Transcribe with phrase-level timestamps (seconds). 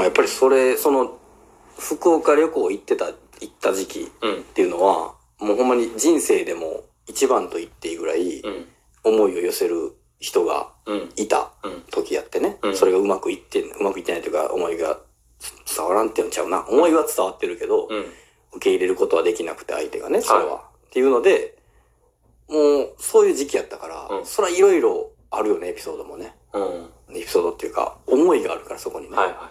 [0.00, 1.18] まあやっぱりそれ、その、
[1.78, 3.14] 福岡旅行行ってた、行
[3.46, 4.34] った時期うん。
[4.36, 8.66] っていうのは、もうほんまに人生でも一番と言っていいぐらい、うん。
[9.04, 11.12] 思いを寄せる人がうん。
[11.16, 11.82] いたうん。
[11.90, 14.98] 時やってね、うんそれがうまくいって、うまくいってないというか、思いが
[15.76, 16.64] 伝わらんっていうんちゃうな。
[16.66, 18.06] 思いは伝わってるけど、うん。
[18.52, 20.64] 受け入れることはできなくて相手がね、それは。
[20.86, 21.56] っていうので、
[22.48, 26.34] もう、そういう時期やったから、うんそれはいろいろあるよね、エピソードもね。
[26.54, 27.16] うん。
[27.16, 29.16] エピソードっていうか、思いがあるから、そこにね。
[29.16, 29.50] はいはいは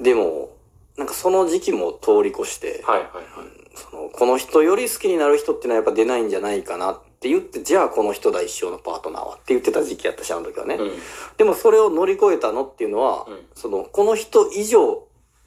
[0.00, 0.56] でも、
[0.96, 2.82] なんかその時期も通り越して、い。
[2.82, 3.60] はいはいはい。
[3.74, 10.74] その、この人より好きになる人ってのはやっぱ出ないんじゃないかなって言って、じゃあこの人だ一生のパートナーはって言ってた時期やったし、あの時はね。
[10.74, 10.90] うん。
[11.36, 15.06] でもそれを乗り越えたのっていうのは、うんその、この人以上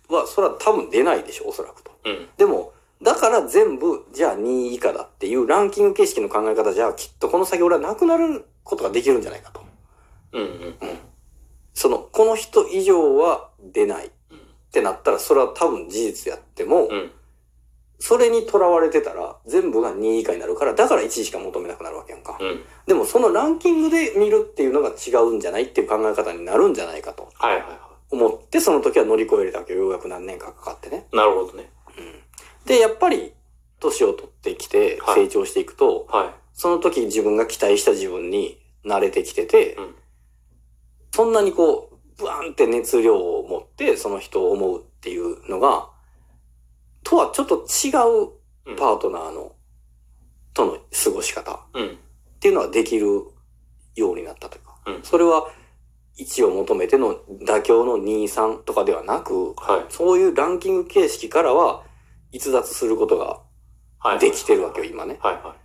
[0.09, 1.91] は、それは多分出ないでしょ、おそらくと。
[2.05, 2.27] うん。
[2.38, 9.61] でも、だから全部、じゃあ2位以下だっていうランキング形式の考え方じゃ、きっとこの先俺はなくなることができるんじゃないかと。
[10.31, 10.41] うん。
[10.41, 10.75] うん。
[11.73, 14.11] その、この人以上は出ない
[14.73, 17.11] ってなったら、それは多分事実やっても、うん。
[18.00, 22.39] それに囚われてたら、全部が2位以下になるから、だから1位しか求めなくなるわけやんか。
[22.42, 22.64] うん。
[22.88, 29.81] でも、そのランキングで見るっていうのが違うんじゃないっていう考え方になるんじゃないかとはいはいは思って、その時は乗り越えれたわけよ。
[29.81, 31.06] ようやく何年かかかってね。
[31.14, 31.16] い。
[31.16, 31.69] なるほどね。
[32.66, 33.34] で、やっぱり、
[33.80, 39.95] 年を取ってきて、はい成長していくと、はその時自分が期待した自分に慣れてきてて、うん
[41.16, 45.89] そんなにこう、ブワーンって熱量を持ってその人を思うっていうのが、
[47.03, 47.89] とはちょっと違
[48.25, 48.31] う
[48.66, 49.53] うんパートナーの、
[50.53, 51.80] との過ごし方っい。
[51.81, 51.97] うん。
[52.39, 53.08] ていうのはできる
[53.95, 55.52] ようになったというか、うんそれは
[56.17, 59.94] 1を求めての妥協の2、3とかではなく、はい。
[59.94, 61.84] そういうランキング形式からは
[62.31, 63.41] 逸脱することが
[64.03, 64.19] はい。
[64.19, 65.17] できてるわけよ、今ね。
[65.22, 65.56] はいは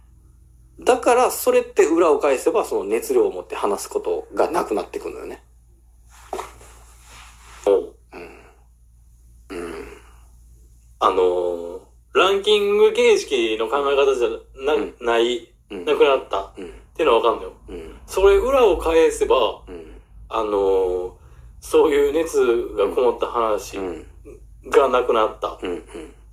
[0.80, 5.42] だから、それって裏を返せば、その熱量を持って話すことがなくなってくるのよね。
[7.66, 7.70] い。
[7.70, 7.96] おう
[9.50, 9.84] うん。
[11.00, 11.80] あのー、
[12.14, 14.28] ランキング形式の考え方じゃ
[14.64, 15.84] な、うんない、うん。
[15.84, 16.72] なくなったっうん。
[16.94, 17.52] ていうのはわかんないよ。
[17.68, 17.96] うん。
[18.06, 20.00] それ裏を返せば、うん。
[20.28, 21.12] あのー、
[21.60, 22.38] そういう熱
[22.76, 24.06] がこもった話うん。
[24.70, 25.82] がなくなったうん。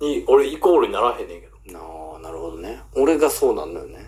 [0.00, 1.56] に、俺イコールにならへんねんけど。
[1.66, 1.72] うん。
[1.72, 1.80] な
[2.16, 2.82] あ、なるほどね。
[2.96, 4.04] 俺がそうなんだよね。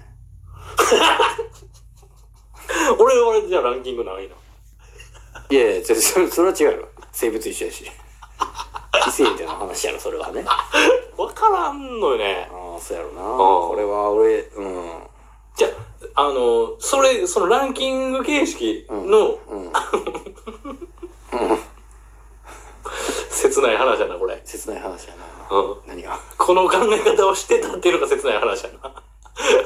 [2.98, 4.34] 俺はじゃあランキングないな。
[5.50, 6.88] いやいや、それは違うよ。
[7.12, 7.84] 生物一緒やし。
[9.22, 10.44] 異性みたいな話やろ、それはね。
[10.46, 10.68] あ
[11.20, 12.48] わからんのよね。
[12.52, 13.22] あ、そうやろな。
[13.22, 14.90] んこれは俺、うん。
[15.56, 15.68] じゃ
[16.14, 19.72] あ、あのー、それ、そのランキング形式のうん。
[23.30, 24.40] 切ない話やな、これ。
[24.44, 25.14] 切ない話や
[25.50, 25.56] な。
[25.56, 25.76] うん。
[25.86, 26.18] 何が？
[26.36, 28.92] この考え方をしてたっていうのが切ない話やな。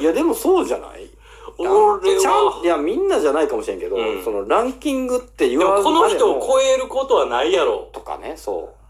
[0.01, 1.11] いや、でもそうじゃない？
[1.59, 7.89] 俺ちゃん、いは、や、みんなじゃないかもしれんけど、うんそのランキングって言でわもこの人を超えることはないやろ。
[7.93, 8.82] とかね、そう。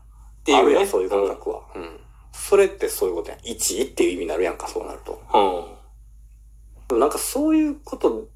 [0.43, 1.63] っていうねそういう感覚は。
[1.75, 2.01] うん。
[2.33, 3.41] それってそういうことやん。
[3.41, 5.23] 1位っていう意味になるやんか、そうなると。
[5.33, 6.89] うん。
[6.89, 8.29] でもなんかそういうこと、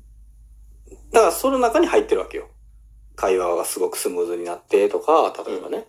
[1.12, 2.48] だからその中に入ってるわけよ。
[3.16, 5.86] 会話がすごくスムーズになってとか、例えばね、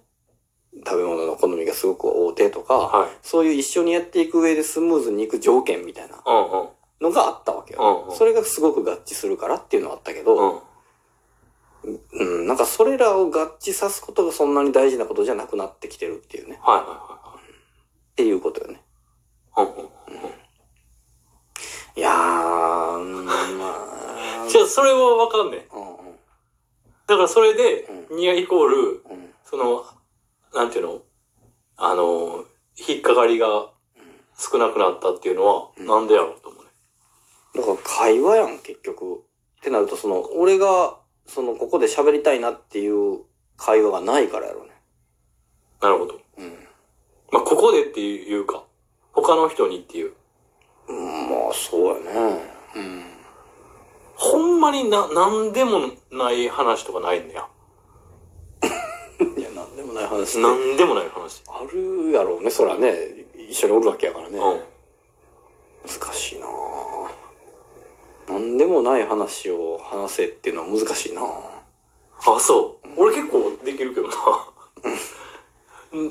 [0.86, 3.10] 食べ物の好みがすごく合うてとか、はい。
[3.22, 6.24] そういう一緒にやっていく上でスムーズにいく条件みたいな。
[7.00, 7.80] のがあったわけよ。
[7.82, 10.60] うんうんそれがすごく合致するからっていうのはあったけど、うん。
[12.14, 16.60] うん、なんかそれらを合致さすことがそんなに大事なことじゃなくなってきてるっていうね。
[16.62, 18.82] はいはっていうことよね。
[19.56, 19.76] いはいはい。
[19.78, 20.30] うんうん。
[21.96, 23.34] いやー、うんま
[24.46, 24.48] あ。
[24.50, 25.60] じゃあ、それはわかんねん。
[25.74, 25.98] うんうん
[27.08, 29.86] だからそれで、うニアイコール、うんその、
[30.54, 31.02] なんていうの？
[31.78, 32.44] あの、
[32.76, 33.72] 引っかかりが
[34.38, 36.70] 少なくなったっていうのは、うんなんでやろうと思うね。
[37.56, 39.20] だから会話やん、結局。
[39.20, 40.98] ってなると、その、俺が、
[41.28, 43.22] その、ここで喋りたいなっていう
[43.58, 44.72] 会話がないからやろうね。
[45.82, 46.20] なるほど。
[46.38, 46.54] うん。
[47.32, 48.64] まあ、ここでっていうか、
[49.12, 50.14] 他の人にっていう。
[50.88, 52.42] うんまあ、そうやね。
[52.76, 53.04] うん。
[54.16, 57.50] ほんまにな、なんでもない話とかないんだよ。
[59.38, 61.44] いや、なんでもない話なんでもない話。
[61.48, 62.96] あるやろうね、そらね。
[63.50, 64.40] 一緒におるわけやからね。
[64.40, 64.62] うん。
[65.88, 66.27] 難しい
[68.68, 71.26] もない話を話せっていうのは難しいなぁ
[72.36, 72.88] あ、そう。
[72.98, 74.14] 俺結構できるけどな。
[75.94, 76.06] うん。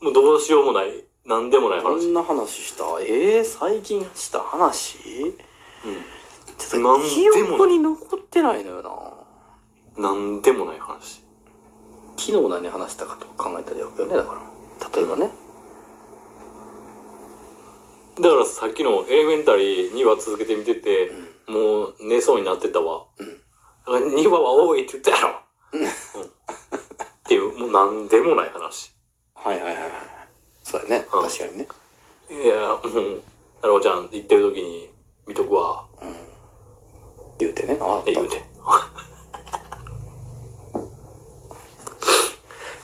[0.00, 1.04] もうどうしようもない。
[1.24, 1.84] なんでもない話。
[1.84, 2.84] こんな話した？
[3.00, 4.98] ええ最近した話？
[4.98, 5.34] うん。
[6.56, 8.82] ちょっと記も憶に残ってないのよ
[9.96, 11.22] ななんでもない話。
[12.16, 15.30] 昨日何話したかと考えたらよくよねだから例えばね
[18.20, 21.12] だからさっきのエレメンタリー2話続けてみてて、
[21.46, 23.06] もう寝そうになってたわ。
[23.18, 23.26] うん
[23.88, 25.40] だから2話は多いって言ったやろ。
[25.72, 25.90] うんっ
[27.24, 28.92] ていう、もうなんでもない話。
[29.34, 29.92] はいはいはいはい。
[30.62, 31.06] そうだね。
[31.12, 31.68] うん確かにね。
[32.30, 33.22] いや、もう、
[33.56, 34.90] 太郎ちゃん行ってる時に
[35.26, 35.86] 見とくわ、
[37.38, 37.78] 言うてね。
[37.80, 38.42] あって言うて。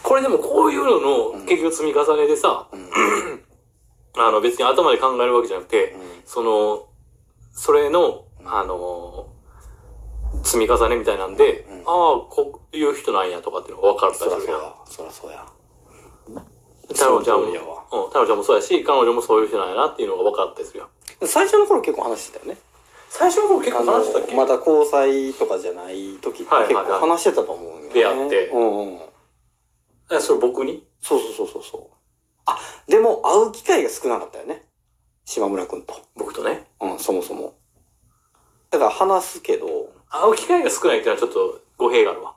[0.03, 1.01] これでもこういうの
[1.35, 2.69] の結局積み重ねでさ、
[4.17, 6.87] あの別に頭で考えるわけじゃなくて、その、
[7.53, 9.29] それの、あの
[10.43, 14.21] 積み重ねみたいなんで、ああ、こういう人なんやとかっていうのが分かるやん。
[14.21, 14.75] そらそうや。
[14.87, 15.47] そらそうや。
[16.89, 20.89] 太郎ちゃんも、ちゃんもそうやし、彼女もそういう人なんやなっていうのが分かったりするやん。
[21.27, 22.61] 最初の頃結構話してたよね。
[23.09, 24.35] 最初の頃結構話したっけ？
[24.35, 27.91] まだ交際とかじゃない時って結構話してたと思うよね。
[27.95, 28.99] 出会ってうんうん。
[30.13, 30.85] え、それ僕に？
[31.01, 31.83] そうそうそうそうそう。
[31.83, 31.94] あ、
[32.89, 34.65] でも会う機会が少なかったよね。
[35.25, 35.95] 島村くんと。
[36.17, 36.67] 僕とね。
[36.81, 37.55] うん、そもそも。
[38.71, 39.67] だから話すけど、
[40.11, 42.35] 会う機会が少ないっていうのはちょっと語弊があるわ。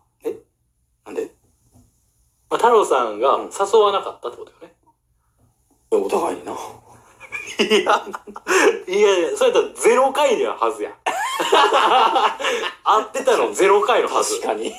[1.05, 1.31] なんで？
[2.49, 4.73] まあ、太郎さんがうん誘わなかったってことよね。
[5.91, 6.51] お互いにな。
[7.59, 8.05] いや、
[8.87, 10.93] いやいや、それやったらゼロ回にははずやん。
[12.83, 14.39] 会ってたのゼロ回のはず。
[14.41, 14.73] 確かに。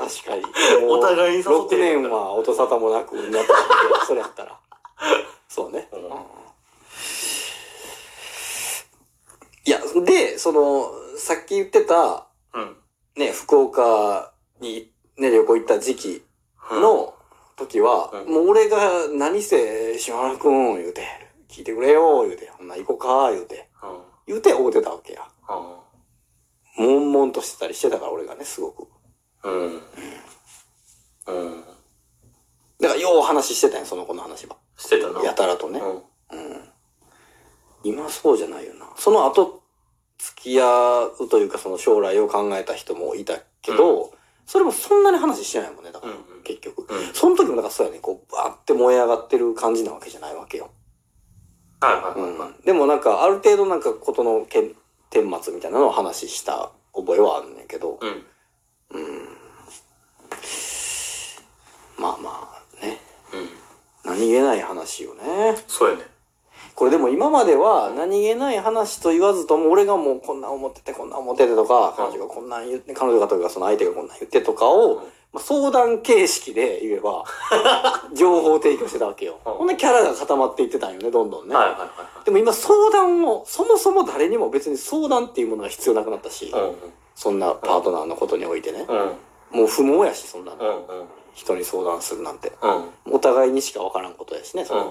[0.00, 0.44] 確かに。
[0.88, 4.58] お互いに誘って6る年は音沙汰もなくなったけどそれやったら。
[5.48, 5.88] そうね。
[5.92, 6.40] うん
[9.66, 12.76] いや、で、その、さっき言ってた、うん。
[13.14, 16.24] ね、福岡に、ね、旅行行った時期
[16.72, 17.14] の
[17.56, 21.02] 時は、うんもう俺が何せ、島村くん言うて、
[21.48, 24.00] 聞いてくれよ、言うて、ほんな行こうか、言うて、うん。
[24.26, 25.28] 言うて会うてたわけや。
[26.78, 26.90] うん。
[27.00, 28.88] 悶々としてたりしてたから、俺がね、すごく。
[29.44, 29.82] うん。
[31.26, 31.64] うん。
[32.80, 34.56] だから、よう話してたんや、その子の話は。
[34.76, 35.22] してたな。
[35.22, 35.80] やたらとね。
[35.80, 36.68] うん。
[37.82, 38.86] 今そうじゃないよな。
[38.96, 39.62] その後、
[40.18, 44.12] 付き合うというか、その将来を考えた人もいたけど、
[44.46, 46.86] それもそんなに話してないもんね、だから、うんうん結局。
[46.92, 47.14] うん。
[47.14, 50.70] その時もだからそうやね、こう、バーって燃え上がってる感じなわけじゃないわけよ。
[51.80, 52.48] はいはいはいはい。
[52.50, 52.64] うん。
[52.64, 54.74] でもなんか、ある程度なんか、ことのけん
[55.10, 58.24] 顛末みたいなのを話した覚えはあるんだけど、うん。
[61.98, 62.98] まあまあね、
[63.34, 63.48] うん。
[64.04, 64.32] 何
[64.98, 65.56] よね。
[65.66, 66.02] そうやね。
[66.74, 75.02] これでも今までは何気ない話と言わずとも俺がもうこんなん思っててこんなん思っててとか、彼女がこんなん言って、彼女がというかその相手がこんなん言ってとかを、うん
[75.32, 77.24] まあ、相談形式で言えば、
[78.14, 79.36] 情報提供してたわけよ。
[79.44, 81.54] うんほんでキャラが固まっていってたんよね、どんどんね。
[81.54, 81.88] はいはいは
[82.24, 86.52] でも今相談を、そもそも誰にも別に相談っていうものが必要なくなったし。
[87.14, 88.86] そんなパートナーのことにおいてね。
[88.88, 89.12] うん。
[89.52, 89.58] うん。
[89.60, 90.86] もう不毛やし、そんなの。
[90.88, 91.00] うん。
[91.00, 91.08] うん。
[91.34, 92.52] 人に相談するなんて。
[92.62, 92.68] う
[93.12, 93.14] ん。
[93.14, 94.84] お互いにしか分からんことやしね、その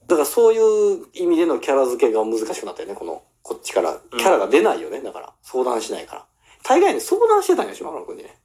[0.00, 0.06] うん。
[0.06, 0.58] だからそうい
[1.02, 3.98] う意味でのキャラ付けが難しくなったよね、この、こっちから。
[4.18, 5.32] キャラが出ないよね、だから。
[5.42, 6.26] 相談しないから。
[6.64, 8.38] 大概ね、相談してたんよ、島村君にね。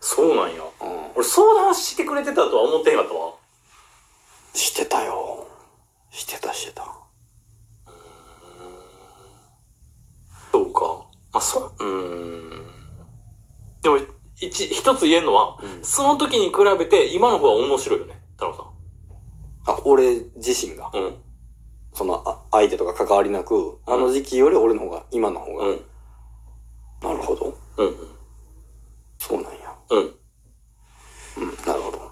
[0.00, 0.62] そうなんや。
[0.62, 1.12] うん。
[1.16, 3.34] 俺相談してくれてたとは思ってへんかったわ。
[4.54, 5.46] してたよ。
[6.10, 6.84] してた、してた。
[10.52, 11.06] そうか。
[11.32, 12.66] あ、そう、うーん。
[13.82, 13.98] でも、
[14.40, 18.64] 一、一つ言えるのは、うんその時に比べて今の方が面白いよね、太郎さ
[19.66, 20.88] あ、俺自身が。
[20.88, 20.90] ん。
[20.94, 21.14] うん。
[21.92, 25.66] その、あ相手とか関わりなく、あの時期より俺の方が、今の方が。
[25.66, 25.80] うん。
[27.02, 27.56] なるほど。
[27.78, 27.94] うん。
[29.18, 29.74] そうなんや。
[29.90, 30.06] うん。
[30.06, 30.10] っ
[31.38, 32.10] うん、なるほど。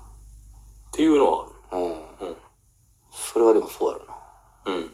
[0.93, 1.83] ていうのはうん。
[1.83, 2.37] うん
[3.11, 4.13] それはでもそうやろな。
[4.13, 4.75] ある。
[4.77, 4.91] うん。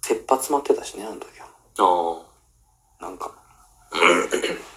[0.00, 1.46] 切羽詰まってたしね、あの時は。
[2.98, 3.32] あなんか。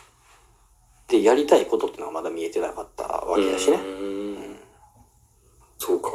[1.07, 3.39] で、やりたいことってのはまだ見えてなかったわあ。
[3.39, 3.79] けだしねう。
[3.79, 4.57] ーん。
[5.77, 6.09] そうか。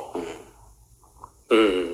[1.50, 1.89] うん。